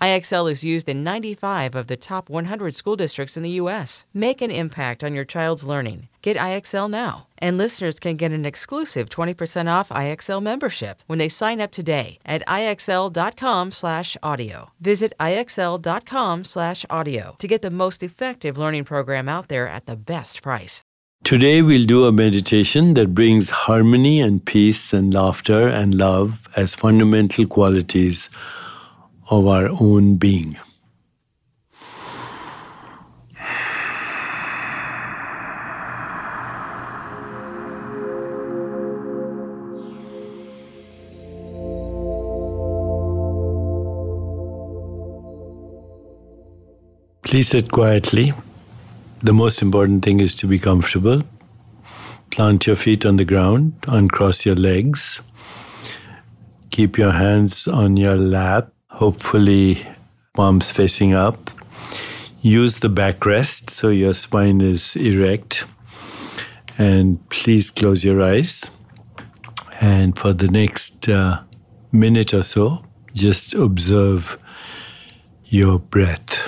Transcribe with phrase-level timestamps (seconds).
[0.00, 4.04] IXL is used in 95 of the top 100 school districts in the U.S.
[4.12, 6.08] Make an impact on your child's learning.
[6.22, 7.28] Get IXL now.
[7.38, 12.18] And listeners can get an exclusive 20% off IXL membership when they sign up today
[12.26, 14.70] at IXL.com/audio.
[14.80, 20.82] Visit IXL.com/audio to get the most effective learning program out there at the best price.
[21.24, 26.74] Today we'll do a meditation that brings harmony and peace and laughter and love as
[26.74, 28.28] fundamental qualities
[29.28, 30.56] of our own being.
[47.24, 48.32] Please sit quietly.
[49.22, 51.22] The most important thing is to be comfortable.
[52.30, 55.20] Plant your feet on the ground, uncross your legs.
[56.70, 59.86] Keep your hands on your lap, hopefully,
[60.34, 61.50] palms facing up.
[62.40, 65.64] Use the backrest so your spine is erect.
[66.78, 68.64] And please close your eyes.
[69.80, 71.42] And for the next uh,
[71.92, 74.38] minute or so, just observe
[75.44, 76.38] your breath.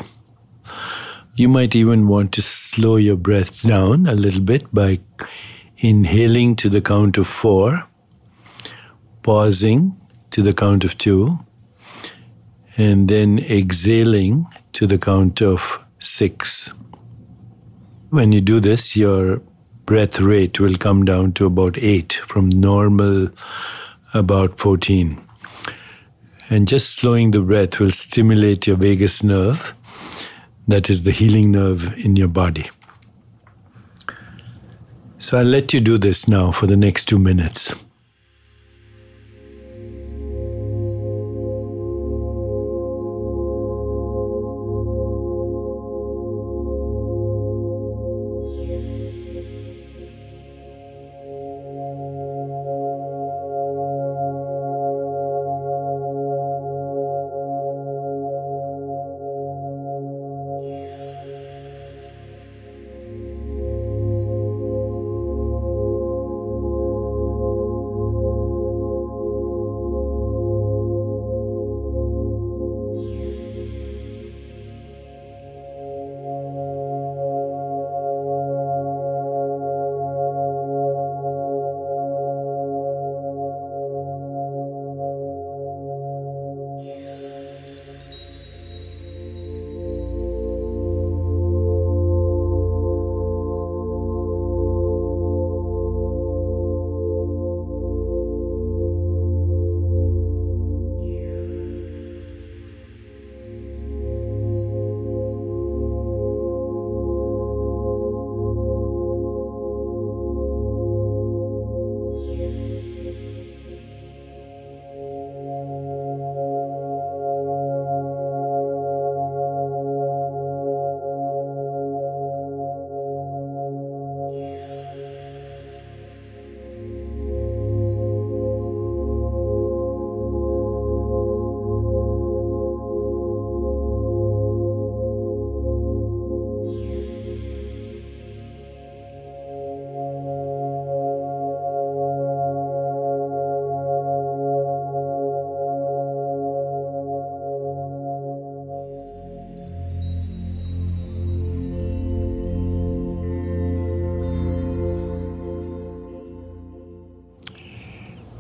[1.37, 5.01] You might even want to slow your breath down a little bit by
[5.77, 7.85] inhaling to the count of four,
[9.23, 9.95] pausing
[10.31, 11.39] to the count of two,
[12.79, 16.71] and then exhaling to the count of six.
[18.11, 19.43] When you do this, your
[19.85, 23.29] breath rate will come down to about eight from normal
[24.15, 25.21] about 14.
[26.49, 29.75] And just slowing the breath will stimulate your vagus nerve
[30.69, 32.71] that is the healing nerve in your body.
[35.19, 37.73] So I'll let you do this now for the next two minutes.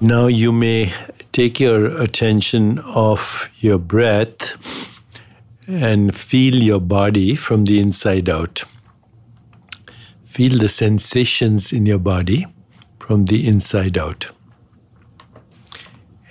[0.00, 0.94] Now you may
[1.32, 4.36] take your attention off your breath
[5.66, 8.62] and feel your body from the inside out.
[10.24, 12.46] Feel the sensations in your body
[13.00, 14.26] from the inside out.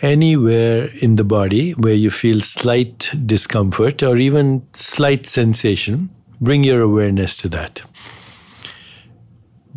[0.02, 6.10] Anywhere in the body where you feel slight discomfort or even slight sensation,
[6.40, 7.82] bring your awareness to that.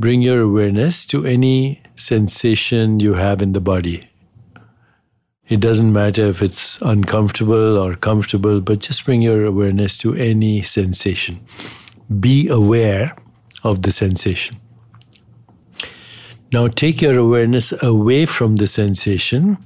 [0.01, 4.09] bring your awareness to any sensation you have in the body.
[5.49, 10.63] It doesn't matter if it's uncomfortable or comfortable, but just bring your awareness to any
[10.63, 11.41] sensation.
[12.21, 13.17] Be aware
[13.65, 14.57] of the sensation.
[16.53, 19.59] Now take your awareness away from the sensation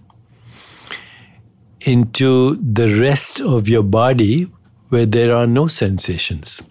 [1.82, 4.50] into the rest of your body
[4.88, 6.62] where there are no sensations.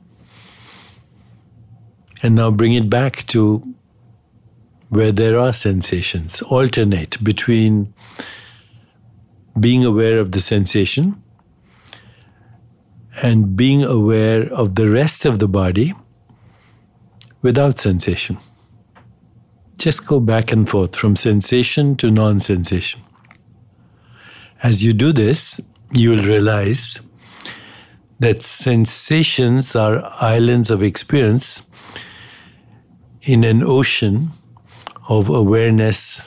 [2.22, 3.62] And now bring it back to
[4.94, 6.42] where there are sensations.
[6.44, 7.92] Alternate between
[9.60, 11.22] being aware of the sensation
[13.22, 15.94] and being aware of the rest of the body
[17.42, 18.38] without sensation.
[19.78, 23.02] Just go back and forth from sensation to non sensation.
[24.62, 25.60] As you do this,
[25.92, 27.00] you will realize
[28.20, 31.64] that sensations are islands of experience
[33.24, 34.32] in an ocean
[35.10, 36.22] of awareness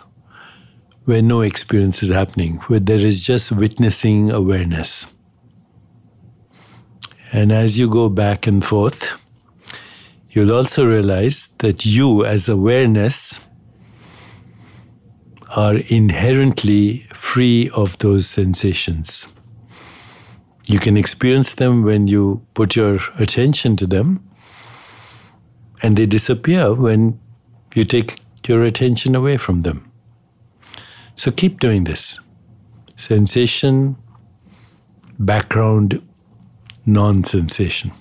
[1.04, 5.06] where no experience is happening, where there is just witnessing awareness.
[7.32, 9.04] And as you go back and forth,
[10.30, 13.38] you'll also realize that you, as awareness,
[15.50, 19.26] are inherently free of those sensations.
[20.66, 24.22] You can experience them when you put your attention to them,
[25.82, 27.18] and they disappear when
[27.74, 29.90] you take your attention away from them.
[31.14, 32.18] So keep doing this.
[32.96, 33.96] Sensation,
[35.18, 36.02] background,
[36.84, 37.92] non sensation.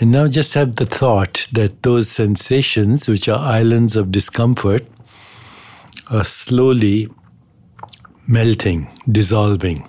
[0.00, 4.86] And now just have the thought that those sensations, which are islands of discomfort,
[6.10, 7.08] are slowly
[8.26, 9.88] melting, dissolving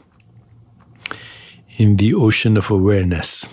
[1.77, 3.45] in the ocean of awareness.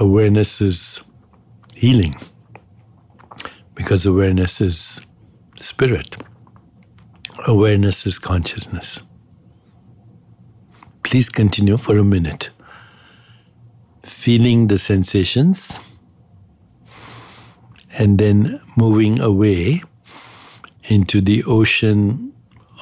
[0.00, 1.00] Awareness is
[1.74, 2.14] healing
[3.74, 5.00] because awareness is
[5.60, 6.16] spirit,
[7.46, 8.98] awareness is consciousness.
[11.02, 12.48] Please continue for a minute,
[14.04, 15.70] feeling the sensations
[17.92, 19.82] and then moving away
[20.84, 22.32] into the ocean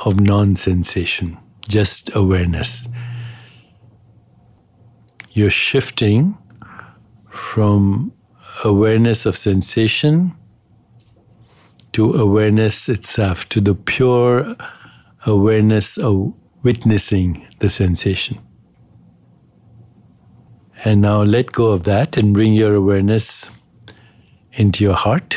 [0.05, 1.37] of non sensation,
[1.69, 2.85] just awareness.
[5.33, 6.37] You're shifting
[7.55, 8.13] from
[8.63, 10.33] awareness of sensation
[11.93, 14.55] to awareness itself, to the pure
[15.27, 16.33] awareness of
[16.63, 18.39] witnessing the sensation.
[20.85, 23.51] And now let go of that and bring your awareness
[24.53, 25.37] into your heart.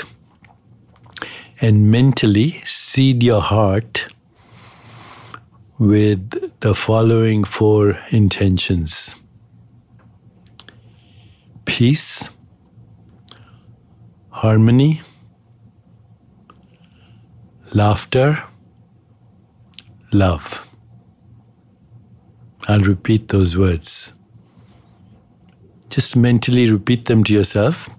[1.61, 4.05] And mentally seed your heart
[5.79, 9.15] with the following four intentions
[11.73, 12.29] peace,
[14.29, 15.01] harmony,
[17.73, 18.43] laughter,
[20.11, 20.69] love.
[22.67, 24.09] I'll repeat those words.
[25.89, 27.89] Just mentally repeat them to yourself,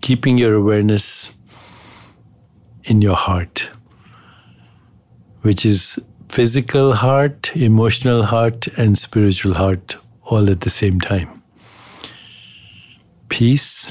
[0.00, 1.30] keeping your awareness
[2.84, 3.68] in your heart,
[5.42, 5.98] which is
[6.30, 11.41] physical heart, emotional heart, and spiritual heart all at the same time.
[13.32, 13.90] Peace,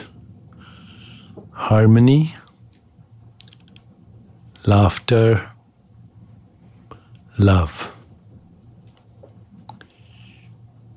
[1.52, 2.36] harmony,
[4.68, 5.50] laughter,
[7.40, 7.90] love.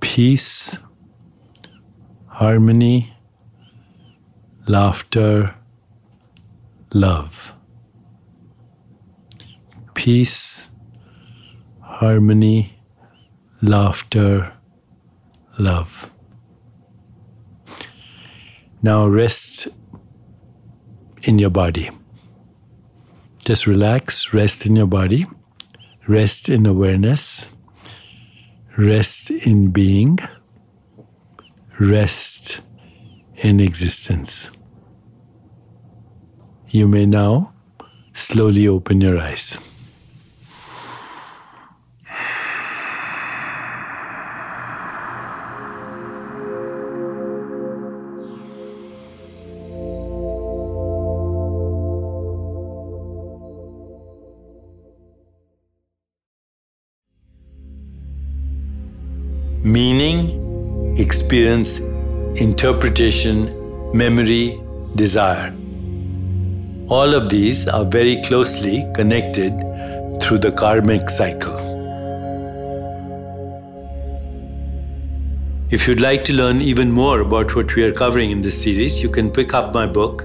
[0.00, 0.76] Peace,
[2.26, 3.14] harmony,
[4.66, 5.54] laughter,
[6.92, 7.52] love.
[9.94, 10.60] Peace,
[11.80, 12.78] harmony,
[13.62, 14.52] laughter,
[15.58, 16.10] love.
[18.84, 19.66] Now rest
[21.22, 21.90] in your body.
[23.42, 25.26] Just relax, rest in your body,
[26.06, 27.46] rest in awareness,
[28.76, 30.18] rest in being,
[31.80, 32.60] rest
[33.36, 34.48] in existence.
[36.68, 37.54] You may now
[38.12, 39.56] slowly open your eyes.
[59.74, 61.78] Meaning, experience,
[62.40, 63.38] interpretation,
[63.92, 64.60] memory,
[64.94, 65.52] desire.
[66.88, 69.52] All of these are very closely connected
[70.22, 71.56] through the karmic cycle.
[75.72, 79.00] If you'd like to learn even more about what we are covering in this series,
[79.00, 80.22] you can pick up my book,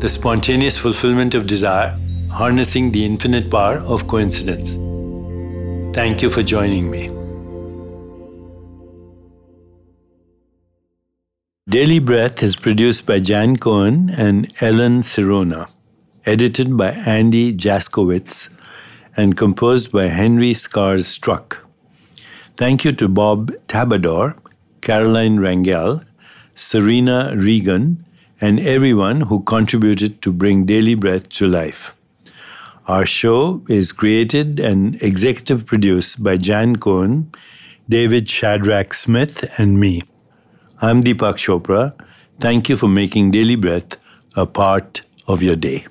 [0.00, 1.96] The Spontaneous Fulfillment of Desire
[2.32, 4.74] Harnessing the Infinite Power of Coincidence.
[5.94, 7.19] Thank you for joining me.
[11.70, 15.72] Daily Breath is produced by Jan Cohen and Ellen Sirona,
[16.26, 18.48] edited by Andy Jaskowitz,
[19.16, 21.58] and composed by Henry Scars Struck.
[22.56, 24.34] Thank you to Bob Tabador
[24.80, 26.04] Caroline Rangel,
[26.56, 28.04] Serena Regan,
[28.40, 31.92] and everyone who contributed to bring Daily Breath to life.
[32.88, 37.30] Our show is created and executive produced by Jan Cohen,
[37.88, 40.02] David Shadrach Smith, and me.
[40.82, 41.92] I'm Deepak Chopra.
[42.40, 43.98] Thank you for making Daily Breath
[44.34, 45.86] a part of your day.